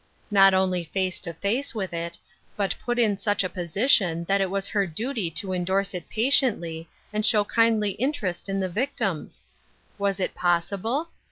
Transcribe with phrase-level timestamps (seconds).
[0.31, 2.17] Not only face to face with it,
[2.57, 6.09] but put in such a posi tion that it was her duty to endure it
[6.09, 9.43] patiently and show kindly interest in the victims?
[9.99, 11.09] Was it possible